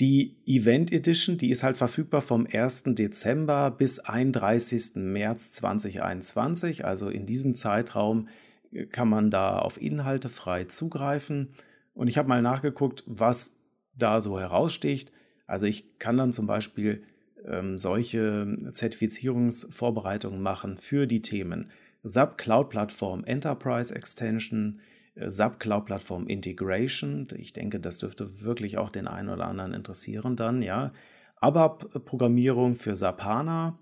Die 0.00 0.37
Event 0.45 0.93
Edition, 0.93 1.38
die 1.38 1.50
ist 1.50 1.62
halt 1.62 1.76
verfügbar 1.76 2.21
vom 2.21 2.49
1. 2.50 2.85
Dezember 2.88 3.71
bis 3.71 4.00
31. 4.00 4.97
März 4.97 5.53
2021. 5.53 6.85
Also 6.85 7.09
in 7.09 7.26
diesem 7.26 7.55
Zeitraum 7.55 8.29
äh, 8.73 8.87
kann 8.87 9.09
man 9.09 9.31
da 9.31 9.59
auf 9.59 9.81
Inhalte 9.81 10.29
frei 10.29 10.64
zugreifen. 10.64 11.55
Und 11.95 12.09
ich 12.09 12.19
habe 12.19 12.29
mal 12.29 12.43
nachgeguckt, 12.43 13.05
was 13.07 13.61
da 13.97 14.21
so 14.21 14.38
heraussticht. 14.38 15.12
Also 15.47 15.67
ich 15.67 15.99
kann 15.99 16.17
dann 16.17 16.33
zum 16.33 16.47
Beispiel 16.47 17.03
ähm, 17.47 17.79
solche 17.79 18.57
Zertifizierungsvorbereitungen 18.71 20.41
machen 20.41 20.77
für 20.77 21.07
die 21.07 21.23
Themen 21.23 21.71
SAP 22.03 22.39
Cloud 22.39 22.71
Plattform 22.71 23.25
Enterprise 23.25 23.95
Extension, 23.95 24.81
äh, 25.15 25.31
SAP 25.31 25.59
Cloud 25.59 25.87
Plattform 25.87 26.27
Integration. 26.27 27.27
Ich 27.37 27.53
denke, 27.53 27.81
das 27.81 27.99
dürfte 27.99 28.43
wirklich 28.43 28.79
auch 28.79 28.91
den 28.91 29.09
einen 29.09 29.31
oder 29.31 29.47
anderen 29.47 29.73
interessieren 29.73 30.37
dann, 30.37 30.63
ja. 30.63 30.93
ABAP-Programmierung 31.41 32.75
für 32.75 32.95
SAP 32.95 33.23
HANA 33.23 33.79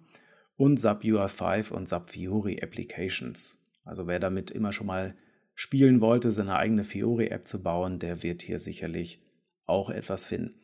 und 0.57 0.81
SAP 0.81 1.05
UI5 1.05 1.71
und 1.73 1.89
SAP 1.89 2.11
Fiori 2.11 2.61
Applications. 2.61 3.63
Also 3.85 4.07
wer 4.07 4.19
damit 4.19 4.51
immer 4.51 4.73
schon 4.73 4.87
mal 4.87 5.15
spielen 5.55 6.01
wollte, 6.01 6.33
seine 6.33 6.57
eigene 6.57 6.83
Fiori-App 6.83 7.47
zu 7.47 7.63
bauen, 7.63 7.99
der 7.99 8.23
wird 8.23 8.43
hier 8.43 8.59
sicherlich 8.59 9.21
auch 9.67 9.91
etwas 9.91 10.25
finden. 10.25 10.55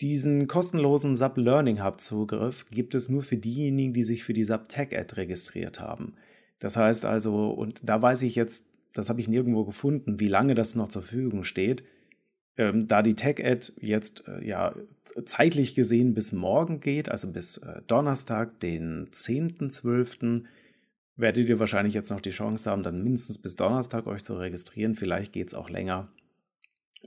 Diesen 0.00 0.46
kostenlosen 0.46 1.16
SAP 1.16 1.38
Learning 1.38 1.82
Hub 1.82 2.00
Zugriff 2.00 2.66
gibt 2.70 2.94
es 2.94 3.08
nur 3.08 3.22
für 3.22 3.38
diejenigen, 3.38 3.94
die 3.94 4.04
sich 4.04 4.24
für 4.24 4.34
die 4.34 4.44
SAP 4.44 4.68
Tech 4.68 4.98
Ad 4.98 5.16
registriert 5.16 5.80
haben. 5.80 6.14
Das 6.58 6.76
heißt 6.76 7.04
also, 7.04 7.50
und 7.50 7.88
da 7.88 8.00
weiß 8.00 8.22
ich 8.22 8.34
jetzt 8.34 8.66
das 8.96 9.10
habe 9.10 9.20
ich 9.20 9.28
nirgendwo 9.28 9.64
gefunden, 9.64 10.20
wie 10.20 10.28
lange 10.28 10.54
das 10.54 10.74
noch 10.74 10.88
zur 10.88 11.02
Verfügung 11.02 11.44
steht. 11.44 11.84
Ähm, 12.56 12.88
da 12.88 13.02
die 13.02 13.14
Tech-Ad 13.14 13.74
jetzt 13.80 14.26
äh, 14.26 14.46
ja 14.46 14.74
zeitlich 15.26 15.74
gesehen 15.74 16.14
bis 16.14 16.32
morgen 16.32 16.80
geht, 16.80 17.10
also 17.10 17.30
bis 17.30 17.58
äh, 17.58 17.82
Donnerstag, 17.86 18.58
den 18.60 19.08
10.12., 19.10 20.44
werdet 21.16 21.48
ihr 21.48 21.58
wahrscheinlich 21.58 21.92
jetzt 21.92 22.10
noch 22.10 22.20
die 22.20 22.30
Chance 22.30 22.70
haben, 22.70 22.82
dann 22.82 23.02
mindestens 23.02 23.38
bis 23.38 23.56
Donnerstag 23.56 24.06
euch 24.06 24.24
zu 24.24 24.34
registrieren. 24.34 24.94
Vielleicht 24.94 25.34
geht 25.34 25.48
es 25.48 25.54
auch 25.54 25.68
länger. 25.68 26.08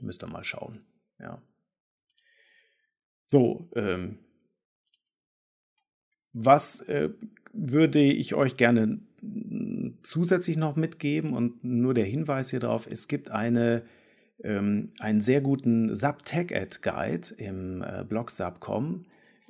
Müsst 0.00 0.22
ihr 0.22 0.28
mal 0.28 0.44
schauen. 0.44 0.78
Ja. 1.18 1.42
So, 3.30 3.68
ähm, 3.76 4.18
was 6.32 6.80
äh, 6.88 7.10
würde 7.52 8.00
ich 8.00 8.34
euch 8.34 8.56
gerne 8.56 8.98
zusätzlich 10.02 10.56
noch 10.56 10.74
mitgeben 10.74 11.32
und 11.34 11.62
nur 11.62 11.94
der 11.94 12.06
Hinweis 12.06 12.50
hier 12.50 12.58
drauf, 12.58 12.88
es 12.90 13.06
gibt 13.06 13.30
eine, 13.30 13.84
ähm, 14.42 14.90
einen 14.98 15.20
sehr 15.20 15.42
guten 15.42 15.94
SAP 15.94 16.24
Tech 16.24 16.46
Ad 16.52 16.78
Guide 16.82 17.28
im 17.36 17.84
äh, 17.84 18.02
Blog 18.02 18.32
SAP.com 18.32 19.02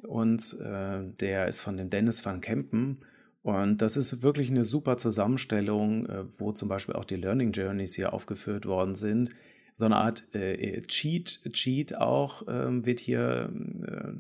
und 0.02 0.58
äh, 0.60 1.00
der 1.18 1.48
ist 1.48 1.62
von 1.62 1.78
dem 1.78 1.88
Dennis 1.88 2.22
van 2.26 2.42
Kempen 2.42 2.98
und 3.40 3.80
das 3.80 3.96
ist 3.96 4.22
wirklich 4.22 4.50
eine 4.50 4.66
super 4.66 4.98
Zusammenstellung, 4.98 6.04
äh, 6.04 6.24
wo 6.38 6.52
zum 6.52 6.68
Beispiel 6.68 6.96
auch 6.96 7.06
die 7.06 7.16
Learning 7.16 7.52
Journeys 7.52 7.94
hier 7.94 8.12
aufgeführt 8.12 8.66
worden 8.66 8.94
sind. 8.94 9.30
So 9.74 9.84
eine 9.84 9.96
Art 9.96 10.24
äh, 10.34 10.80
Cheat, 10.82 11.40
Cheat 11.52 11.96
auch 11.96 12.42
ähm, 12.48 12.86
wird 12.86 13.00
hier 13.00 13.50
äh, 13.86 14.12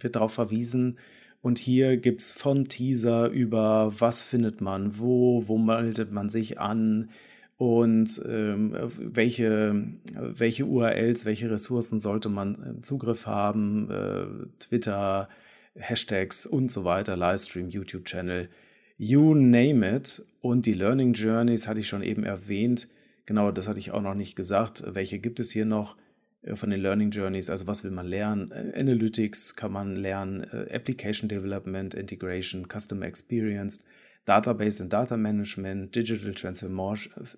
wird 0.00 0.16
darauf 0.16 0.32
verwiesen, 0.32 0.96
und 1.40 1.58
hier 1.58 1.96
gibt 1.96 2.20
es 2.20 2.32
von 2.32 2.66
Teaser 2.66 3.28
über, 3.28 3.92
was 4.00 4.22
findet 4.22 4.60
man 4.60 4.98
wo, 4.98 5.46
wo 5.46 5.56
meldet 5.56 6.12
man 6.12 6.28
sich 6.28 6.58
an 6.58 7.10
und 7.56 8.22
ähm, 8.28 8.76
welche, 8.98 9.84
welche 10.14 10.64
URLs, 10.64 11.24
welche 11.24 11.50
Ressourcen 11.50 11.98
sollte 11.98 12.28
man 12.28 12.78
Zugriff 12.82 13.26
haben, 13.26 13.90
äh, 13.90 14.26
Twitter, 14.58 15.28
Hashtags 15.74 16.46
und 16.46 16.70
so 16.70 16.84
weiter, 16.84 17.16
Livestream, 17.16 17.68
YouTube-Channel, 17.68 18.48
you 18.96 19.34
name 19.34 19.96
it. 19.96 20.22
Und 20.40 20.66
die 20.66 20.72
Learning 20.72 21.14
Journeys 21.14 21.66
hatte 21.66 21.80
ich 21.80 21.88
schon 21.88 22.02
eben 22.02 22.24
erwähnt. 22.24 22.88
Genau, 23.28 23.50
das 23.50 23.68
hatte 23.68 23.78
ich 23.78 23.90
auch 23.90 24.00
noch 24.00 24.14
nicht 24.14 24.36
gesagt. 24.36 24.82
Welche 24.86 25.18
gibt 25.18 25.38
es 25.38 25.50
hier 25.50 25.66
noch? 25.66 25.98
Äh, 26.40 26.56
von 26.56 26.70
den 26.70 26.80
Learning 26.80 27.10
Journeys, 27.10 27.50
also 27.50 27.66
was 27.66 27.84
will 27.84 27.90
man 27.90 28.06
lernen? 28.06 28.50
Äh, 28.52 28.72
Analytics 28.80 29.54
kann 29.54 29.70
man 29.70 29.96
lernen, 29.96 30.44
äh, 30.44 30.74
Application 30.74 31.28
Development, 31.28 31.92
Integration, 31.92 32.66
Customer 32.66 33.04
Experience, 33.04 33.84
Database 34.24 34.82
and 34.82 34.90
Data 34.90 35.18
Management, 35.18 35.94
Digital 35.94 36.32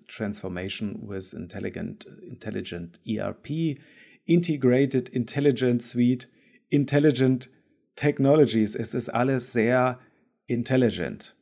Transformation 0.07 1.09
with 1.09 1.33
Intelligent, 1.33 2.05
Intelligent 2.25 3.01
ERP, 3.05 3.77
Integrated 4.23 5.09
Intelligent 5.09 5.81
Suite, 5.81 6.29
Intelligent 6.69 7.49
Technologies. 7.97 8.75
Es 8.75 8.93
ist 8.93 9.09
alles 9.09 9.51
sehr 9.51 9.99
intelligent. 10.47 11.35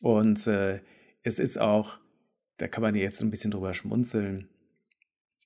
Und 0.00 0.48
äh, 0.48 0.80
es 1.22 1.38
ist 1.38 1.60
auch, 1.60 2.00
da 2.58 2.68
kann 2.68 2.82
man 2.82 2.94
jetzt 2.94 3.22
ein 3.22 3.30
bisschen 3.30 3.50
drüber 3.50 3.72
schmunzeln, 3.74 4.48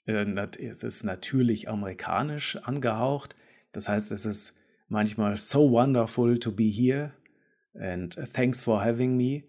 äh, 0.06 0.24
es 0.58 0.82
ist 0.82 1.04
natürlich 1.04 1.68
amerikanisch 1.68 2.56
angehaucht. 2.56 3.36
Das 3.72 3.88
heißt, 3.88 4.12
es 4.12 4.26
ist 4.26 4.58
manchmal 4.88 5.36
so 5.36 5.70
wonderful 5.70 6.38
to 6.38 6.52
be 6.52 6.64
here 6.64 7.12
and 7.74 8.18
thanks 8.34 8.62
for 8.62 8.84
having 8.84 9.16
me. 9.16 9.44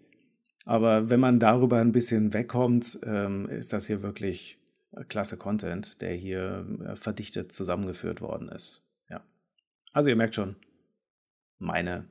Aber 0.64 1.10
wenn 1.10 1.20
man 1.20 1.38
darüber 1.38 1.80
ein 1.80 1.92
bisschen 1.92 2.32
wegkommt, 2.32 2.98
ähm, 3.04 3.48
ist 3.48 3.72
das 3.72 3.86
hier 3.86 4.02
wirklich 4.02 4.58
klasse 5.08 5.36
Content, 5.36 6.00
der 6.00 6.14
hier 6.14 6.66
äh, 6.86 6.96
verdichtet 6.96 7.52
zusammengeführt 7.52 8.20
worden 8.20 8.48
ist. 8.48 8.88
Ja. 9.10 9.22
Also 9.92 10.08
ihr 10.08 10.16
merkt 10.16 10.36
schon, 10.36 10.56
meine 11.58 12.08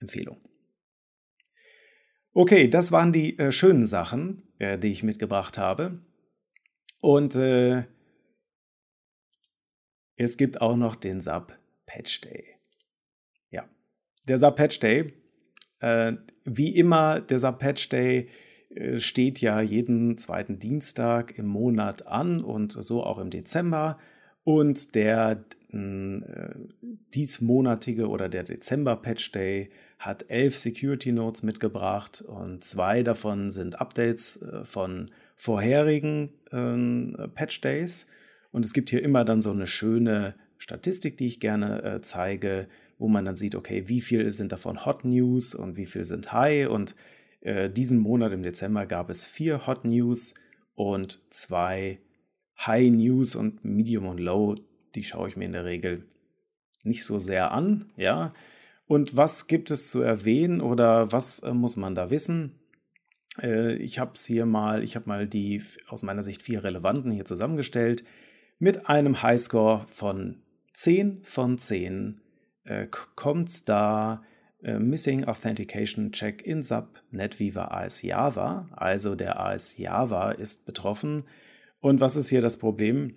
Empfehlung. 0.00 0.38
Okay, 2.36 2.66
das 2.66 2.90
waren 2.90 3.12
die 3.12 3.38
äh, 3.38 3.52
schönen 3.52 3.86
Sachen, 3.86 4.42
äh, 4.58 4.76
die 4.76 4.88
ich 4.88 5.04
mitgebracht 5.04 5.56
habe. 5.56 6.00
Und 7.00 7.36
äh, 7.36 7.84
es 10.16 10.36
gibt 10.36 10.60
auch 10.60 10.76
noch 10.76 10.96
den 10.96 11.20
SAP 11.20 11.56
Patch 11.86 12.22
Day. 12.22 12.56
Ja, 13.50 13.68
der 14.26 14.38
SAP 14.38 14.56
Patch 14.56 14.80
Day. 14.80 15.12
Äh, 15.78 16.14
wie 16.44 16.76
immer, 16.76 17.20
der 17.20 17.38
SAP 17.38 17.60
Patch 17.60 17.88
Day 17.90 18.28
äh, 18.70 18.98
steht 18.98 19.40
ja 19.40 19.60
jeden 19.60 20.18
zweiten 20.18 20.58
Dienstag 20.58 21.38
im 21.38 21.46
Monat 21.46 22.08
an 22.08 22.42
und 22.42 22.72
so 22.72 23.04
auch 23.04 23.18
im 23.20 23.30
Dezember. 23.30 23.96
Und 24.44 24.94
der 24.94 25.42
äh, 25.72 26.20
diesmonatige 27.14 28.08
oder 28.08 28.28
der 28.28 28.44
Dezember 28.44 28.96
Patch 28.96 29.32
Day 29.32 29.70
hat 29.98 30.26
elf 30.28 30.58
Security 30.58 31.12
Notes 31.12 31.42
mitgebracht 31.42 32.22
und 32.22 32.62
zwei 32.62 33.02
davon 33.02 33.50
sind 33.50 33.80
Updates 33.80 34.42
äh, 34.42 34.64
von 34.64 35.10
vorherigen 35.34 36.30
äh, 36.50 37.28
Patch 37.28 37.60
Days. 37.62 38.06
Und 38.52 38.64
es 38.64 38.72
gibt 38.72 38.90
hier 38.90 39.02
immer 39.02 39.24
dann 39.24 39.40
so 39.40 39.50
eine 39.50 39.66
schöne 39.66 40.34
Statistik, 40.58 41.16
die 41.16 41.26
ich 41.26 41.40
gerne 41.40 41.82
äh, 41.82 42.00
zeige, 42.02 42.68
wo 42.98 43.08
man 43.08 43.24
dann 43.24 43.36
sieht, 43.36 43.54
okay, 43.54 43.88
wie 43.88 44.00
viel 44.00 44.30
sind 44.30 44.52
davon 44.52 44.84
Hot 44.84 45.04
News 45.04 45.54
und 45.54 45.76
wie 45.76 45.86
viel 45.86 46.04
sind 46.04 46.32
High. 46.32 46.68
Und 46.68 46.94
diesen 47.76 47.98
Monat 47.98 48.32
im 48.32 48.42
Dezember 48.42 48.86
gab 48.86 49.10
es 49.10 49.26
vier 49.26 49.66
Hot 49.66 49.84
News 49.84 50.32
und 50.76 51.18
zwei 51.28 51.98
High 52.58 52.90
News 52.90 53.34
und 53.34 53.64
Medium 53.64 54.06
und 54.06 54.18
Low. 54.18 54.54
Die 54.94 55.04
schaue 55.04 55.28
ich 55.28 55.36
mir 55.36 55.46
in 55.46 55.52
der 55.52 55.64
Regel 55.64 56.04
nicht 56.82 57.04
so 57.04 57.18
sehr 57.18 57.52
an, 57.52 57.92
ja. 57.96 58.32
Und 58.86 59.16
was 59.16 59.46
gibt 59.46 59.70
es 59.70 59.90
zu 59.90 60.02
erwähnen 60.02 60.60
oder 60.60 61.10
was 61.10 61.40
äh, 61.40 61.54
muss 61.54 61.76
man 61.76 61.94
da 61.94 62.10
wissen? 62.10 62.58
Äh, 63.40 63.76
ich 63.76 63.98
habe 63.98 64.12
es 64.14 64.26
hier 64.26 64.46
mal, 64.46 64.82
ich 64.82 64.94
habe 64.96 65.08
mal 65.08 65.26
die 65.26 65.62
aus 65.88 66.02
meiner 66.02 66.22
Sicht 66.22 66.42
vier 66.42 66.62
relevanten 66.62 67.10
hier 67.10 67.24
zusammengestellt. 67.24 68.04
Mit 68.58 68.88
einem 68.88 69.22
Highscore 69.22 69.86
von 69.88 70.42
10 70.74 71.24
von 71.24 71.58
10 71.58 72.20
äh, 72.64 72.86
kommt 73.16 73.68
da 73.68 74.22
äh, 74.62 74.78
Missing 74.78 75.24
Authentication 75.24 76.12
Check 76.12 76.42
in 76.42 76.62
SAP 76.62 77.02
NetWeaver 77.10 77.72
AS 77.72 78.02
Java. 78.02 78.68
Also 78.72 79.14
der 79.14 79.40
AS 79.40 79.76
Java 79.78 80.32
ist 80.32 80.66
betroffen. 80.66 81.24
Und 81.84 82.00
was 82.00 82.16
ist 82.16 82.30
hier 82.30 82.40
das 82.40 82.56
Problem? 82.56 83.12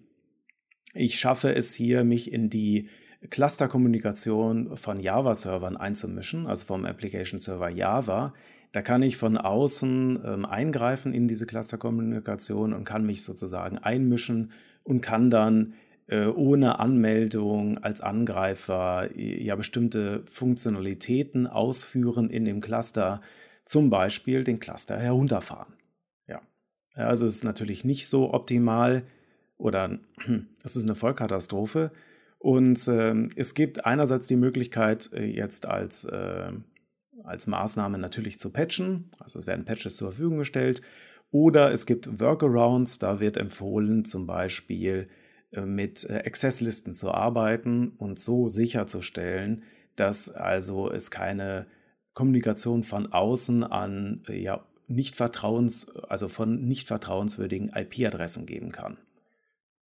Ich 0.94 1.18
schaffe 1.22 1.56
es 1.56 1.74
hier, 1.74 2.04
mich 2.04 2.34
in 2.34 2.50
die 2.50 2.90
Clusterkommunikation 3.30 4.76
von 4.76 5.00
Java-Servern 5.00 5.78
einzumischen, 5.78 6.48
also 6.48 6.66
vom 6.66 6.84
Application 6.84 7.40
Server 7.40 7.70
Java 7.70 8.34
Da 8.74 8.82
kann 8.82 9.04
ich 9.04 9.16
von 9.16 9.38
außen 9.38 10.20
ähm, 10.22 10.46
eingreifen 10.46 11.14
in 11.14 11.30
diese 11.30 11.46
Clusterkommunikation 11.46 12.74
und 12.74 12.84
kann 12.84 13.06
mich 13.06 13.24
sozusagen 13.24 13.78
einmischen 13.78 14.52
und 14.84 15.00
kann 15.00 15.30
dann 15.30 15.76
äh, 16.08 16.26
ohne 16.26 16.80
Anmeldung 16.80 17.78
als 17.78 18.02
Angreifer 18.02 19.10
äh, 19.16 19.46
ja 19.46 19.56
bestimmte 19.56 20.24
Funktionalitäten 20.26 21.48
ausführen 21.48 22.30
in 22.30 22.44
dem 22.44 22.60
Cluster, 22.60 23.22
zum 23.64 23.90
Beispiel 23.90 24.44
den 24.44 24.60
Cluster 24.60 25.00
herunterfahren. 25.00 25.77
Ja, 26.98 27.08
also 27.08 27.26
es 27.26 27.36
ist 27.36 27.44
natürlich 27.44 27.86
nicht 27.86 28.08
so 28.08 28.34
optimal 28.34 29.04
oder 29.58 30.00
es 30.64 30.76
ist 30.76 30.84
eine 30.84 30.96
Vollkatastrophe. 30.96 31.92
Und 32.40 32.88
äh, 32.88 33.28
es 33.36 33.54
gibt 33.54 33.86
einerseits 33.86 34.28
die 34.28 34.36
Möglichkeit, 34.36 35.12
äh, 35.14 35.26
jetzt 35.26 35.66
als, 35.66 36.04
äh, 36.06 36.52
als 37.24 37.48
Maßnahme 37.48 37.98
natürlich 37.98 38.40
zu 38.40 38.52
patchen. 38.52 39.12
Also 39.20 39.40
es 39.40 39.48
werden 39.48 39.66
Patches 39.66 39.96
zur 39.96 40.12
Verfügung 40.12 40.40
gestellt. 40.40 40.82
Oder 41.32 41.72
es 41.72 41.86
gibt 41.86 42.20
Workarounds, 42.20 43.00
da 43.00 43.20
wird 43.20 43.38
empfohlen, 43.38 44.06
zum 44.06 44.28
Beispiel 44.28 45.08
äh, 45.52 45.62
mit 45.62 46.08
äh, 46.10 46.24
Accesslisten 46.26 46.94
zu 46.94 47.12
arbeiten 47.12 47.90
und 47.98 48.20
so 48.20 48.48
sicherzustellen, 48.50 49.64
dass 49.96 50.30
also 50.30 50.92
es 50.92 51.12
keine 51.12 51.68
Kommunikation 52.14 52.84
von 52.84 53.12
außen 53.12 53.64
an 53.64 54.24
äh, 54.30 54.42
ja, 54.42 54.66
nicht 54.88 55.16
vertrauens, 55.16 55.90
also 56.08 56.28
von 56.28 56.62
nicht 56.66 56.88
vertrauenswürdigen 56.88 57.72
IP-Adressen 57.74 58.46
geben 58.46 58.72
kann. 58.72 58.98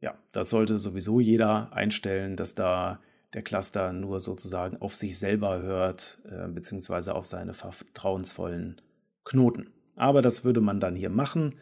Ja, 0.01 0.17
das 0.33 0.51
sollte 0.51 0.79
sowieso 0.79 1.21
jeder 1.21 1.73
einstellen, 1.73 2.37
dass 2.37 2.55
da 2.55 3.01
der 3.35 3.43
Cluster 3.43 3.93
nur 3.93 4.21
sozusagen 4.21 4.77
auf 4.79 4.97
sich 4.97 5.19
selber 5.19 5.63
hört, 5.63 6.19
äh, 6.25 6.49
beziehungsweise 6.49 7.15
auf 7.15 7.27
seine 7.27 7.55
vertrauensvollen 7.55 8.81
Knoten. 9.25 9.71
Aber 9.97 10.23
das 10.23 10.45
würde 10.45 10.61
man 10.61 10.81
dann 10.81 10.97
hier 10.97 11.11
machen. 11.11 11.59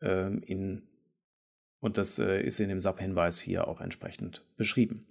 Äh, 0.00 0.36
in, 0.38 0.82
und 1.80 1.98
das 1.98 2.18
äh, 2.18 2.42
ist 2.42 2.60
in 2.60 2.68
dem 2.68 2.80
SAP-Hinweis 2.80 3.40
hier 3.40 3.68
auch 3.68 3.80
entsprechend 3.80 4.44
beschrieben. 4.56 5.06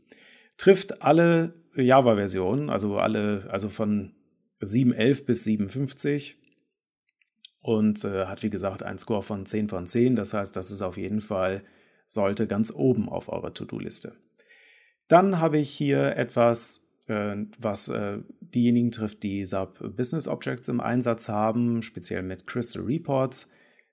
Trifft 0.57 1.01
alle 1.01 1.53
Java-Versionen, 1.75 2.69
also 2.69 2.97
alle, 2.97 3.47
also 3.49 3.69
von 3.69 4.13
7.11 4.61 5.25
bis 5.25 5.45
7.50 5.45 6.35
und 7.67 8.05
äh, 8.05 8.27
hat 8.27 8.43
wie 8.43 8.49
gesagt 8.49 8.81
einen 8.81 8.97
Score 8.97 9.21
von 9.21 9.45
10 9.45 9.67
von 9.67 9.85
10. 9.85 10.15
Das 10.15 10.33
heißt, 10.33 10.55
das 10.55 10.71
ist 10.71 10.81
auf 10.81 10.95
jeden 10.95 11.19
Fall 11.19 11.63
sollte 12.05 12.47
ganz 12.47 12.71
oben 12.73 13.09
auf 13.09 13.27
eurer 13.27 13.53
To-Do-Liste. 13.53 14.15
Dann 15.09 15.41
habe 15.41 15.57
ich 15.57 15.69
hier 15.69 16.15
etwas, 16.15 16.87
äh, 17.07 17.35
was 17.59 17.89
äh, 17.89 18.19
diejenigen 18.39 18.91
trifft, 18.91 19.21
die 19.21 19.45
SAP 19.45 19.97
Business 19.97 20.29
Objects 20.29 20.69
im 20.69 20.79
Einsatz 20.79 21.27
haben, 21.27 21.81
speziell 21.81 22.23
mit 22.23 22.47
Crystal 22.47 22.83
Reports. 22.83 23.49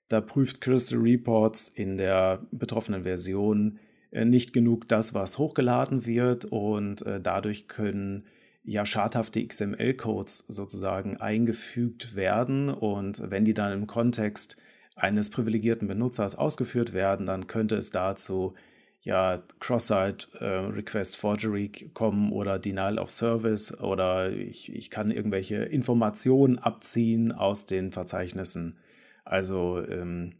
Da 0.07 0.21
prüft 0.21 0.61
Crystal 0.61 0.99
Reports 0.99 1.67
in 1.67 1.97
der 1.97 2.47
betroffenen 2.51 3.03
Version 3.03 3.79
äh, 4.11 4.23
nicht 4.23 4.53
genug 4.53 4.87
das, 4.87 5.13
was 5.13 5.37
hochgeladen 5.37 6.05
wird 6.05 6.45
und 6.45 7.05
äh, 7.05 7.19
dadurch 7.19 7.67
können 7.67 8.23
ja 8.65 8.85
schadhafte 8.85 9.45
XML-Codes 9.45 10.45
sozusagen 10.47 11.17
eingefügt 11.17 12.15
werden 12.15 12.69
und 12.69 13.29
wenn 13.29 13.45
die 13.45 13.53
dann 13.53 13.71
im 13.71 13.87
Kontext 13.87 14.57
eines 14.95 15.29
privilegierten 15.29 15.87
Benutzers 15.87 16.35
ausgeführt 16.35 16.93
werden, 16.93 17.25
dann 17.25 17.47
könnte 17.47 17.75
es 17.75 17.91
dazu 17.91 18.53
ja 19.01 19.43
Cross-Site 19.59 20.27
äh, 20.39 21.87
kommen 21.93 22.31
oder 22.31 22.57
Denial 22.57 22.97
of 22.97 23.11
Service 23.11 23.79
oder 23.79 24.31
ich, 24.31 24.73
ich 24.73 24.89
kann 24.89 25.11
irgendwelche 25.11 25.57
Informationen 25.57 26.57
abziehen 26.57 27.31
aus 27.31 27.67
den 27.67 27.91
Verzeichnissen. 27.91 28.77
Also 29.23 29.83
ähm, 29.87 30.33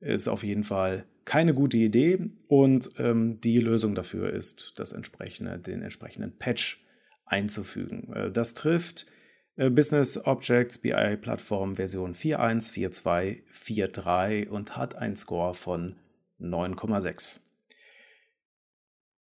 ist 0.00 0.28
auf 0.28 0.44
jeden 0.44 0.64
Fall 0.64 1.06
keine 1.24 1.54
gute 1.54 1.76
Idee 1.76 2.30
und 2.46 2.90
ähm, 2.98 3.40
die 3.40 3.58
Lösung 3.58 3.94
dafür 3.94 4.32
ist, 4.32 4.74
das 4.76 4.92
entsprechende, 4.92 5.58
den 5.58 5.82
entsprechenden 5.82 6.38
Patch 6.38 6.84
einzufügen. 7.28 8.12
Äh, 8.12 8.30
das 8.30 8.54
trifft 8.54 9.06
äh, 9.56 9.70
Business 9.70 10.24
Objects 10.24 10.78
BI 10.78 11.16
Plattform 11.16 11.76
Version 11.76 12.14
4.1, 12.14 12.72
4.2, 12.72 13.42
4.3 13.50 14.48
und 14.48 14.76
hat 14.76 14.96
einen 14.96 15.16
Score 15.16 15.54
von 15.54 15.96
9,6. 16.40 17.40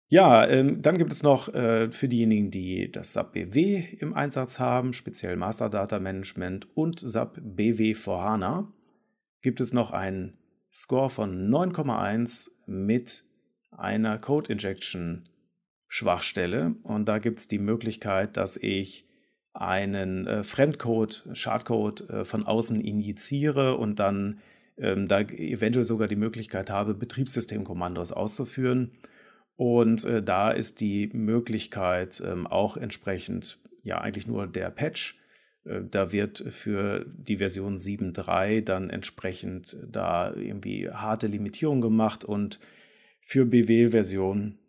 Ja, 0.10 0.48
ähm, 0.48 0.82
dann 0.82 0.98
gibt 0.98 1.12
es 1.12 1.22
noch 1.22 1.54
äh, 1.54 1.90
für 1.90 2.08
diejenigen, 2.08 2.50
die 2.50 2.90
das 2.90 3.14
SAP 3.14 3.34
BW 3.34 3.84
im 4.00 4.14
Einsatz 4.14 4.58
haben, 4.58 4.94
speziell 4.94 5.36
Master 5.36 5.70
Data 5.70 6.00
Management 6.00 6.68
und 6.78 7.00
SAP 7.00 7.40
BW 7.42 7.94
for 7.94 8.24
HANA, 8.24 8.72
gibt 9.42 9.60
es 9.60 9.74
noch 9.74 9.92
einen 9.92 10.38
Score 10.72 11.10
von 11.10 11.50
9,1 11.50 12.52
mit 12.68 13.24
einer 13.72 14.18
Code 14.18 14.54
Injection 14.54 15.28
Schwachstelle. 15.88 16.76
Und 16.84 17.06
da 17.06 17.20
gibt 17.20 17.40
es 17.40 17.48
die 17.48 17.60
Möglichkeit, 17.60 18.38
dass 18.38 18.58
ich 18.58 19.06
einen 19.54 20.28
äh, 20.28 20.44
Fremdcode, 20.44 21.28
Schadcode 21.34 22.10
äh, 22.10 22.24
von 22.26 22.46
außen 22.46 22.80
injiziere 22.80 23.78
und 23.78 24.00
dann 24.00 24.40
ähm, 24.78 25.08
da 25.08 25.22
eventuell 25.22 25.84
sogar 25.84 26.08
die 26.08 26.16
Möglichkeit 26.16 26.70
habe, 26.70 26.94
Betriebssystemkommandos 26.94 28.12
auszuführen. 28.12 28.92
Und 29.56 30.06
äh, 30.06 30.22
da 30.22 30.52
ist 30.52 30.82
die 30.82 31.10
Möglichkeit 31.14 32.22
ähm, 32.24 32.46
auch 32.46 32.78
entsprechend 32.78 33.60
ja 33.82 34.00
eigentlich 34.00 34.28
nur 34.28 34.46
der 34.46 34.70
Patch. 34.70 35.18
Äh, 35.64 35.82
da 35.90 36.12
wird 36.12 36.44
für 36.50 37.06
die 37.08 37.38
Version 37.38 37.78
7.3 37.78 38.62
dann 38.62 38.92
entsprechend 38.92 39.78
da 39.90 40.34
irgendwie 40.36 40.90
harte 40.92 41.26
Limitierung 41.26 41.82
gemacht 41.82 42.24
und 42.24 42.60
für 43.20 43.46
BW-Version 43.46 44.60
äh, 44.60 44.67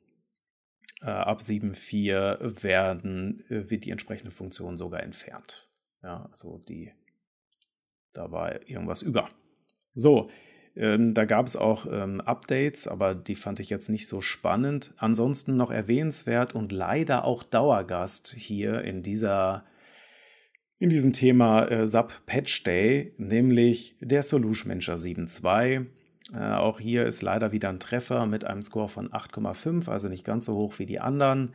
ab 1.06 1.40
7.4 1.40 2.62
werden, 2.62 3.44
äh, 3.48 3.70
wird 3.70 3.84
die 3.84 3.90
entsprechende 3.90 4.30
Funktion 4.30 4.76
sogar 4.76 5.02
entfernt. 5.02 5.68
Ja, 6.02 6.26
also 6.30 6.58
die, 6.68 6.92
da 8.12 8.30
war 8.30 8.68
irgendwas 8.68 9.02
über. 9.02 9.28
So, 9.94 10.30
ähm, 10.76 11.14
da 11.14 11.24
gab 11.24 11.46
es 11.46 11.56
auch 11.56 11.86
ähm, 11.90 12.20
Updates, 12.20 12.86
aber 12.86 13.14
die 13.14 13.34
fand 13.34 13.58
ich 13.60 13.70
jetzt 13.70 13.88
nicht 13.88 14.06
so 14.06 14.20
spannend. 14.20 14.94
Ansonsten 14.96 15.56
noch 15.56 15.70
erwähnenswert 15.70 16.54
und 16.54 16.72
leider 16.72 17.24
auch 17.24 17.42
Dauergast 17.42 18.34
hier 18.36 18.82
in 18.82 19.02
dieser 19.02 19.64
in 20.80 20.90
diesem 20.90 21.12
Thema 21.12 21.66
äh, 21.66 21.86
SAP 21.86 22.24
Patch 22.26 22.62
Day, 22.62 23.12
nämlich 23.18 23.96
der 24.00 24.22
Solution 24.22 24.68
Manager 24.68 24.94
7.2. 24.94 25.86
Äh, 26.32 26.38
auch 26.38 26.78
hier 26.80 27.06
ist 27.06 27.22
leider 27.22 27.52
wieder 27.52 27.68
ein 27.68 27.80
Treffer 27.80 28.26
mit 28.26 28.44
einem 28.44 28.62
Score 28.62 28.88
von 28.88 29.10
8,5, 29.10 29.88
also 29.88 30.08
nicht 30.08 30.24
ganz 30.24 30.44
so 30.44 30.54
hoch 30.54 30.78
wie 30.78 30.86
die 30.86 31.00
anderen. 31.00 31.54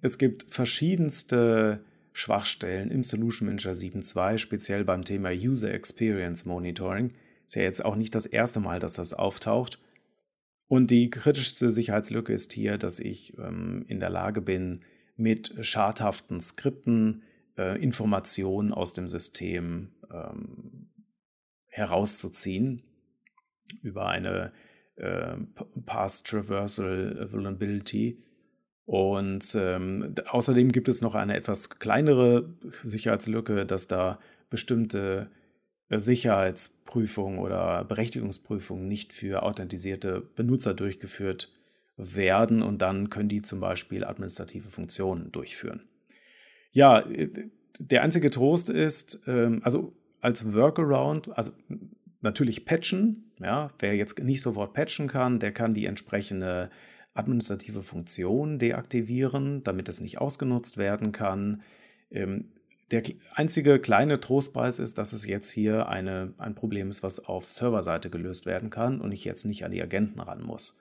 Es 0.00 0.18
gibt 0.18 0.46
verschiedenste 0.52 1.80
Schwachstellen 2.12 2.90
im 2.90 3.02
Solution 3.02 3.46
Manager 3.48 3.72
7.2, 3.72 4.38
speziell 4.38 4.84
beim 4.84 5.04
Thema 5.04 5.30
User 5.30 5.72
Experience 5.72 6.44
Monitoring. 6.44 7.10
Ist 7.46 7.56
ja 7.56 7.62
jetzt 7.62 7.84
auch 7.84 7.96
nicht 7.96 8.14
das 8.14 8.26
erste 8.26 8.60
Mal, 8.60 8.78
dass 8.78 8.94
das 8.94 9.14
auftaucht. 9.14 9.78
Und 10.68 10.90
die 10.90 11.10
kritischste 11.10 11.70
Sicherheitslücke 11.70 12.32
ist 12.32 12.52
hier, 12.52 12.78
dass 12.78 13.00
ich 13.00 13.36
ähm, 13.38 13.84
in 13.88 14.00
der 14.00 14.10
Lage 14.10 14.40
bin, 14.40 14.78
mit 15.16 15.54
schadhaften 15.60 16.40
Skripten 16.40 17.22
äh, 17.58 17.80
Informationen 17.80 18.72
aus 18.72 18.94
dem 18.94 19.06
System 19.06 19.90
ähm, 20.10 20.88
herauszuziehen 21.66 22.82
über 23.82 24.06
eine 24.06 24.52
äh, 24.96 25.36
Past 25.86 26.26
Traversal 26.26 27.32
Vulnerability. 27.32 28.20
Und 28.86 29.56
ähm, 29.58 30.14
außerdem 30.28 30.70
gibt 30.70 30.88
es 30.88 31.00
noch 31.00 31.14
eine 31.14 31.36
etwas 31.36 31.70
kleinere 31.70 32.54
Sicherheitslücke, 32.82 33.64
dass 33.64 33.88
da 33.88 34.18
bestimmte 34.50 35.30
äh, 35.88 35.98
Sicherheitsprüfungen 35.98 37.38
oder 37.38 37.84
Berechtigungsprüfungen 37.84 38.86
nicht 38.86 39.12
für 39.12 39.42
authentisierte 39.42 40.20
Benutzer 40.20 40.74
durchgeführt 40.74 41.52
werden 41.96 42.62
und 42.62 42.82
dann 42.82 43.08
können 43.08 43.28
die 43.28 43.42
zum 43.42 43.60
Beispiel 43.60 44.04
administrative 44.04 44.68
Funktionen 44.68 45.32
durchführen. 45.32 45.88
Ja, 46.72 47.00
äh, 47.00 47.30
der 47.78 48.02
einzige 48.02 48.30
Trost 48.30 48.68
ist, 48.68 49.22
ähm, 49.26 49.60
also 49.64 49.92
als 50.20 50.52
Workaround, 50.52 51.36
also 51.36 51.52
natürlich 52.24 52.64
patchen. 52.64 53.32
Ja, 53.40 53.70
wer 53.78 53.94
jetzt 53.94 54.18
nicht 54.18 54.40
sofort 54.40 54.74
patchen 54.74 55.06
kann, 55.06 55.38
der 55.38 55.52
kann 55.52 55.74
die 55.74 55.86
entsprechende 55.86 56.70
administrative 57.14 57.82
Funktion 57.82 58.58
deaktivieren, 58.58 59.62
damit 59.62 59.88
es 59.88 60.00
nicht 60.00 60.18
ausgenutzt 60.18 60.76
werden 60.76 61.12
kann. 61.12 61.62
Ähm, 62.10 62.50
der 62.90 63.02
einzige 63.34 63.78
kleine 63.78 64.20
Trostpreis 64.20 64.78
ist, 64.78 64.98
dass 64.98 65.12
es 65.12 65.26
jetzt 65.26 65.50
hier 65.50 65.88
eine, 65.88 66.34
ein 66.38 66.54
Problem 66.54 66.90
ist, 66.90 67.02
was 67.02 67.24
auf 67.24 67.50
Serverseite 67.50 68.10
gelöst 68.10 68.46
werden 68.46 68.70
kann 68.70 69.00
und 69.00 69.12
ich 69.12 69.24
jetzt 69.24 69.44
nicht 69.44 69.64
an 69.64 69.72
die 69.72 69.82
Agenten 69.82 70.20
ran 70.20 70.42
muss. 70.42 70.78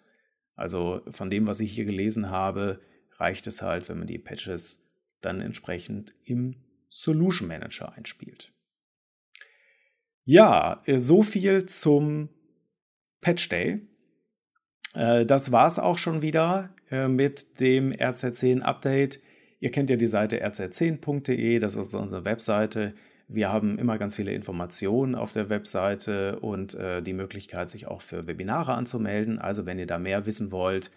Also 0.55 1.01
von 1.09 1.29
dem, 1.29 1.47
was 1.47 1.59
ich 1.59 1.73
hier 1.73 1.85
gelesen 1.85 2.29
habe, 2.29 2.79
reicht 3.17 3.47
es 3.47 3.61
halt, 3.61 3.89
wenn 3.89 3.99
man 3.99 4.07
die 4.07 4.19
Patches 4.19 4.87
dann 5.21 5.39
entsprechend 5.39 6.13
im 6.23 6.55
Solution 6.89 7.47
Manager 7.47 7.93
einspielt. 7.93 8.52
Ja, 10.25 10.81
so 10.87 11.21
viel 11.21 11.65
zum 11.65 12.29
Patch 13.19 13.49
Day. 13.49 13.81
Äh, 14.93 15.25
das 15.25 15.51
war 15.51 15.67
es 15.67 15.79
auch 15.79 15.97
schon 15.97 16.21
wieder 16.21 16.69
äh, 16.89 17.07
mit 17.07 17.59
dem 17.59 17.91
RZ10 17.91 18.61
Update. 18.61 19.19
Ihr 19.59 19.71
kennt 19.71 19.89
ja 19.89 19.97
die 19.97 20.07
Seite 20.07 20.45
rz10.de, 20.45 21.59
das 21.59 21.75
ist 21.75 21.93
unsere 21.93 22.25
Webseite. 22.25 22.93
Wir 23.27 23.51
haben 23.51 23.77
immer 23.77 23.97
ganz 23.97 24.15
viele 24.15 24.33
Informationen 24.33 25.15
auf 25.15 25.31
der 25.31 25.49
Webseite 25.49 26.39
und 26.39 26.73
äh, 26.75 27.01
die 27.01 27.13
Möglichkeit, 27.13 27.69
sich 27.69 27.87
auch 27.87 28.01
für 28.01 28.27
Webinare 28.27 28.73
anzumelden. 28.73 29.39
Also 29.39 29.65
wenn 29.65 29.79
ihr 29.79 29.87
da 29.87 29.99
mehr 29.99 30.25
wissen 30.25 30.51
wollt, 30.51 30.91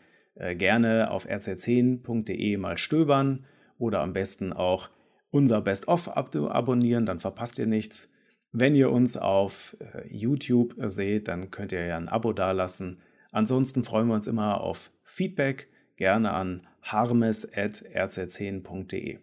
gerne 0.58 1.10
auf 1.10 1.26
rz10.de 1.26 2.58
mal 2.58 2.76
stöbern 2.76 3.46
oder 3.78 4.00
am 4.00 4.12
besten 4.12 4.52
auch 4.52 4.90
unser 5.30 5.62
Best-of 5.62 6.14
abonnieren, 6.14 7.06
dann 7.06 7.20
verpasst 7.20 7.58
ihr 7.58 7.66
nichts. 7.66 8.10
Wenn 8.58 8.74
ihr 8.74 8.90
uns 8.90 9.18
auf 9.18 9.76
YouTube 10.08 10.74
seht, 10.86 11.28
dann 11.28 11.50
könnt 11.50 11.72
ihr 11.72 11.84
ja 11.84 11.98
ein 11.98 12.08
Abo 12.08 12.32
dalassen. 12.32 13.02
Ansonsten 13.30 13.84
freuen 13.84 14.08
wir 14.08 14.14
uns 14.14 14.26
immer 14.26 14.62
auf 14.62 14.90
Feedback, 15.04 15.68
gerne 15.96 16.30
an 16.30 16.66
harmes.rz10.de. 16.80 19.18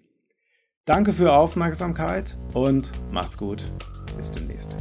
Danke 0.85 1.13
für 1.13 1.33
Aufmerksamkeit 1.33 2.37
und 2.53 2.91
macht's 3.11 3.39
gut. 3.39 3.71
Bis 4.15 4.29
demnächst. 4.29 4.77